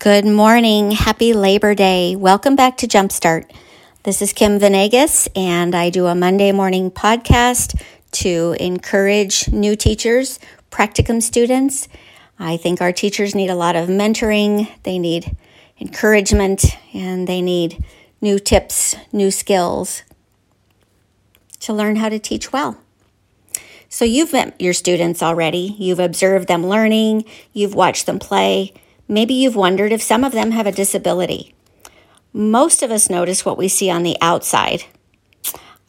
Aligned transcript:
Good 0.00 0.24
morning. 0.24 0.92
Happy 0.92 1.34
Labor 1.34 1.74
Day. 1.74 2.16
Welcome 2.16 2.56
back 2.56 2.78
to 2.78 2.88
Jumpstart. 2.88 3.44
This 4.04 4.22
is 4.22 4.32
Kim 4.32 4.58
Venegas, 4.58 5.28
and 5.36 5.74
I 5.74 5.90
do 5.90 6.06
a 6.06 6.14
Monday 6.14 6.52
morning 6.52 6.90
podcast 6.90 7.78
to 8.12 8.56
encourage 8.58 9.48
new 9.48 9.76
teachers, 9.76 10.40
practicum 10.70 11.22
students. 11.22 11.86
I 12.38 12.56
think 12.56 12.80
our 12.80 12.92
teachers 12.92 13.34
need 13.34 13.50
a 13.50 13.54
lot 13.54 13.76
of 13.76 13.90
mentoring, 13.90 14.70
they 14.84 14.98
need 14.98 15.36
encouragement, 15.78 16.64
and 16.94 17.28
they 17.28 17.42
need 17.42 17.84
new 18.22 18.38
tips, 18.38 18.96
new 19.12 19.30
skills 19.30 20.02
to 21.58 21.74
learn 21.74 21.96
how 21.96 22.08
to 22.08 22.18
teach 22.18 22.54
well. 22.54 22.78
So, 23.90 24.06
you've 24.06 24.32
met 24.32 24.58
your 24.58 24.72
students 24.72 25.22
already, 25.22 25.76
you've 25.78 26.00
observed 26.00 26.48
them 26.48 26.66
learning, 26.66 27.26
you've 27.52 27.74
watched 27.74 28.06
them 28.06 28.18
play. 28.18 28.72
Maybe 29.10 29.34
you've 29.34 29.56
wondered 29.56 29.90
if 29.90 30.00
some 30.00 30.22
of 30.22 30.30
them 30.30 30.52
have 30.52 30.68
a 30.68 30.72
disability. 30.72 31.52
Most 32.32 32.80
of 32.80 32.92
us 32.92 33.10
notice 33.10 33.44
what 33.44 33.58
we 33.58 33.66
see 33.66 33.90
on 33.90 34.04
the 34.04 34.16
outside. 34.22 34.84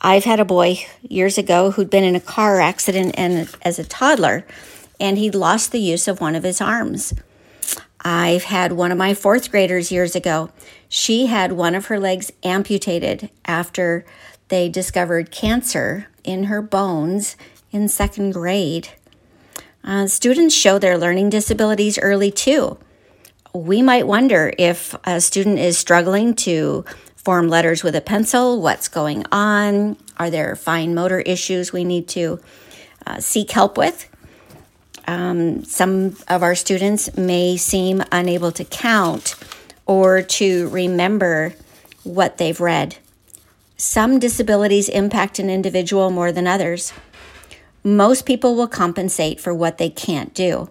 I've 0.02 0.24
had 0.24 0.40
a 0.40 0.44
boy 0.44 0.80
years 1.04 1.38
ago 1.38 1.70
who'd 1.70 1.92
been 1.92 2.04
in 2.04 2.16
a 2.16 2.20
car 2.20 2.60
accident 2.60 3.14
and 3.20 3.48
as 3.62 3.78
a 3.78 3.84
toddler 3.84 4.44
and 5.00 5.20
he'd 5.20 5.36
lost 5.36 5.72
the 5.72 5.80
use 5.80 6.08
of 6.08 6.20
one 6.20 6.34
of 6.34 6.42
his 6.42 6.62
arms. 6.62 7.14
I've 8.04 8.46
had 8.46 8.72
one 8.72 8.92
of 8.92 8.98
my 8.98 9.14
fourth 9.14 9.52
graders 9.52 9.92
years 9.92 10.16
ago. 10.16 10.50
She 10.90 11.28
had 11.28 11.52
one 11.52 11.76
of 11.76 11.86
her 11.86 12.00
legs 12.00 12.32
amputated 12.42 13.30
after 13.46 14.04
they 14.48 14.68
discovered 14.68 15.30
cancer 15.30 16.08
in 16.24 16.46
her 16.46 16.64
bones 16.64 17.36
in 17.72 17.88
second 17.88 18.32
grade. 18.32 18.90
Uh, 19.84 20.08
students 20.08 20.56
show 20.56 20.80
their 20.80 20.98
learning 20.98 21.30
disabilities 21.30 22.00
early 22.00 22.32
too 22.32 22.80
we 23.54 23.82
might 23.82 24.08
wonder 24.08 24.54
if 24.58 24.96
a 25.04 25.20
student 25.20 25.60
is 25.60 25.78
struggling 25.78 26.36
to 26.36 26.86
form 27.16 27.50
letters 27.50 27.84
with 27.84 27.96
a 27.96 28.02
pencil, 28.02 28.62
what's 28.62 28.88
going 28.88 29.26
on? 29.32 29.98
Are 30.18 30.30
there 30.30 30.56
fine 30.56 30.96
motor 30.96 31.20
issues 31.20 31.72
we 31.72 31.84
need 31.84 32.08
to 32.10 32.40
uh, 33.06 33.20
seek 33.20 33.52
help 33.52 33.78
with? 33.78 34.08
Um, 35.08 35.64
some 35.64 36.16
of 36.28 36.44
our 36.44 36.56
students 36.56 37.16
may 37.18 37.58
seem 37.58 38.04
unable 38.12 38.52
to 38.54 38.64
count 38.64 39.36
or 39.86 40.22
to 40.22 40.70
remember 40.70 41.54
what 42.04 42.38
they've 42.38 42.60
read. 42.60 42.98
Some 43.78 44.20
disabilities 44.20 44.90
impact 44.90 45.40
an 45.40 45.50
individual 45.50 46.12
more 46.12 46.32
than 46.32 46.48
others. 46.48 46.94
Most 47.84 48.26
people 48.26 48.56
will 48.56 48.68
compensate 48.68 49.40
for 49.40 49.54
what 49.54 49.80
they 49.80 49.90
can't 49.90 50.34
do. 50.34 50.70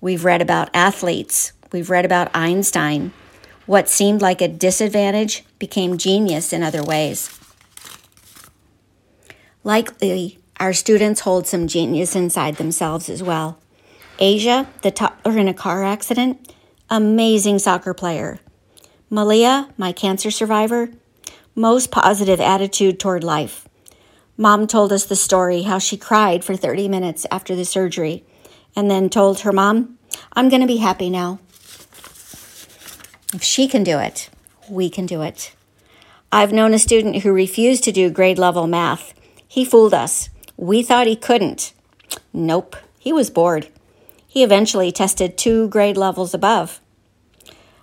We've 0.00 0.24
read 0.24 0.42
about 0.42 0.68
athletes 0.74 1.52
We've 1.72 1.88
read 1.88 2.04
about 2.04 2.30
Einstein. 2.34 3.12
What 3.64 3.88
seemed 3.88 4.20
like 4.20 4.42
a 4.42 4.48
disadvantage 4.48 5.44
became 5.58 5.96
genius 5.96 6.52
in 6.52 6.62
other 6.62 6.82
ways. 6.82 7.38
Likely, 9.64 10.38
our 10.60 10.72
students 10.72 11.20
hold 11.20 11.46
some 11.46 11.66
genius 11.66 12.14
inside 12.14 12.56
themselves 12.56 13.08
as 13.08 13.22
well. 13.22 13.58
Asia, 14.18 14.68
the 14.82 14.90
toddler 14.90 15.38
in 15.38 15.48
a 15.48 15.54
car 15.54 15.82
accident, 15.82 16.52
amazing 16.90 17.58
soccer 17.58 17.94
player. 17.94 18.38
Malia, 19.08 19.70
my 19.78 19.92
cancer 19.92 20.30
survivor, 20.30 20.90
most 21.54 21.90
positive 21.90 22.40
attitude 22.40 23.00
toward 23.00 23.24
life. 23.24 23.66
Mom 24.36 24.66
told 24.66 24.92
us 24.92 25.04
the 25.04 25.16
story 25.16 25.62
how 25.62 25.78
she 25.78 25.96
cried 25.96 26.44
for 26.44 26.56
30 26.56 26.88
minutes 26.88 27.26
after 27.30 27.54
the 27.54 27.64
surgery 27.64 28.24
and 28.74 28.90
then 28.90 29.08
told 29.08 29.40
her 29.40 29.52
mom, 29.52 29.98
I'm 30.32 30.48
going 30.48 30.62
to 30.62 30.66
be 30.66 30.78
happy 30.78 31.08
now. 31.08 31.38
If 33.32 33.42
she 33.42 33.66
can 33.66 33.82
do 33.82 33.98
it, 33.98 34.28
we 34.68 34.90
can 34.90 35.06
do 35.06 35.22
it. 35.22 35.54
I've 36.30 36.52
known 36.52 36.74
a 36.74 36.78
student 36.78 37.22
who 37.22 37.32
refused 37.32 37.82
to 37.84 37.92
do 37.92 38.10
grade 38.10 38.38
level 38.38 38.66
math. 38.66 39.14
He 39.48 39.64
fooled 39.64 39.94
us. 39.94 40.28
We 40.56 40.82
thought 40.82 41.06
he 41.06 41.16
couldn't. 41.16 41.72
Nope, 42.32 42.76
he 42.98 43.12
was 43.12 43.30
bored. 43.30 43.68
He 44.28 44.42
eventually 44.42 44.92
tested 44.92 45.36
two 45.36 45.68
grade 45.68 45.96
levels 45.96 46.34
above. 46.34 46.80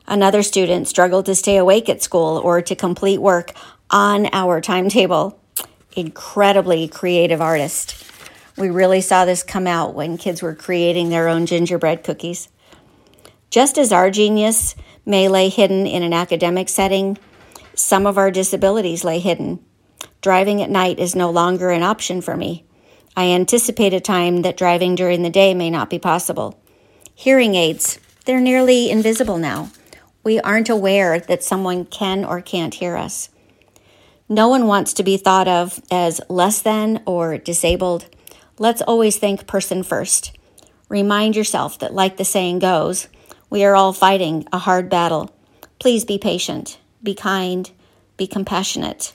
Another 0.08 0.42
student 0.42 0.88
struggled 0.88 1.26
to 1.28 1.36
stay 1.36 1.58
awake 1.58 1.90
at 1.90 2.02
school 2.02 2.38
or 2.44 2.62
to 2.62 2.76
complete 2.76 3.20
work 3.20 3.54
on 3.90 4.28
our 4.34 4.62
timetable. 4.62 5.40
Incredibly 5.96 6.88
creative 6.88 7.42
artist. 7.42 8.04
We 8.56 8.70
really 8.70 9.02
saw 9.02 9.26
this 9.26 9.44
come 9.44 9.68
out 9.68 9.94
when 9.94 10.18
kids 10.18 10.42
were 10.42 10.56
creating 10.56 11.10
their 11.10 11.28
own 11.28 11.46
gingerbread 11.46 12.04
cookies. 12.04 12.50
Just 13.50 13.78
as 13.78 13.92
our 13.92 14.12
genius 14.12 14.76
may 15.06 15.28
lay 15.28 15.50
hidden 15.50 15.88
in 15.88 16.04
an 16.04 16.14
academic 16.14 16.70
setting, 16.70 17.18
some 17.74 18.06
of 18.06 18.18
our 18.18 18.30
disabilities 18.30 19.04
lay 19.04 19.20
hidden. 19.20 19.64
Driving 20.22 20.62
at 20.62 20.70
night 20.70 21.00
is 21.00 21.16
no 21.16 21.32
longer 21.32 21.72
an 21.72 21.82
option 21.82 22.22
for 22.22 22.38
me. 22.38 22.66
I 23.16 23.26
anticipate 23.26 23.94
a 23.94 24.00
time 24.00 24.44
that 24.44 24.58
driving 24.58 24.96
during 24.96 25.24
the 25.24 25.30
day 25.30 25.54
may 25.54 25.70
not 25.70 25.90
be 25.90 25.98
possible. 25.98 26.62
Hearing 27.16 27.56
aids, 27.56 28.00
they're 28.26 28.40
nearly 28.40 28.92
invisible 28.92 29.38
now. 29.38 29.72
We 30.24 30.40
aren't 30.40 30.70
aware 30.70 31.20
that 31.20 31.44
someone 31.44 31.86
can 31.86 32.24
or 32.24 32.42
can't 32.42 32.76
hear 32.76 32.96
us. 32.96 33.30
No 34.28 34.48
one 34.48 34.68
wants 34.68 34.94
to 34.94 35.04
be 35.04 35.18
thought 35.18 35.48
of 35.48 35.82
as 35.90 36.22
less 36.30 36.62
than 36.62 37.02
or 37.06 37.38
disabled. 37.40 38.06
Let's 38.60 38.82
always 38.82 39.18
think 39.18 39.48
person 39.48 39.82
first. 39.82 40.38
Remind 40.88 41.36
yourself 41.36 41.80
that, 41.80 41.94
like 41.94 42.18
the 42.18 42.26
saying 42.26 42.60
goes, 42.60 43.08
we 43.50 43.64
are 43.64 43.76
all 43.76 43.94
fighting 43.94 44.48
a 44.54 44.60
hard 44.60 44.90
battle. 44.90 45.34
Please 45.80 46.06
be 46.06 46.18
patient, 46.18 46.78
be 47.02 47.16
kind, 47.16 47.72
be 48.18 48.28
compassionate. 48.28 49.14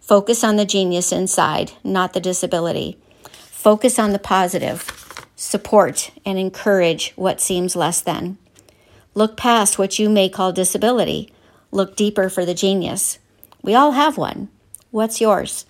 Focus 0.00 0.44
on 0.44 0.56
the 0.56 0.64
genius 0.64 1.12
inside, 1.12 1.72
not 1.82 2.12
the 2.12 2.20
disability. 2.20 2.98
Focus 3.50 3.98
on 3.98 4.12
the 4.12 4.18
positive. 4.18 5.26
Support 5.36 6.12
and 6.24 6.38
encourage 6.38 7.12
what 7.16 7.40
seems 7.40 7.74
less 7.74 8.00
than. 8.00 8.38
Look 9.14 9.36
past 9.36 9.78
what 9.78 9.98
you 9.98 10.08
may 10.08 10.28
call 10.28 10.52
disability. 10.52 11.32
Look 11.70 11.96
deeper 11.96 12.28
for 12.28 12.44
the 12.44 12.54
genius. 12.54 13.18
We 13.62 13.74
all 13.74 13.92
have 13.92 14.16
one. 14.16 14.48
What's 14.90 15.20
yours? 15.20 15.66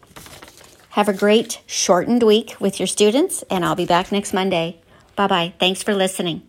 Have 0.91 1.09
a 1.09 1.15
great 1.15 1.63
shortened 1.67 2.23
week 2.23 2.55
with 2.61 2.79
your 2.79 2.87
students, 2.87 3.45
and 3.51 3.65
I'll 3.65 3.75
be 3.75 3.87
back 3.87 4.13
next 4.13 4.33
Monday. 4.33 4.81
Bye 5.17 5.27
bye. 5.27 5.55
Thanks 5.59 5.83
for 5.83 5.95
listening. 5.95 6.43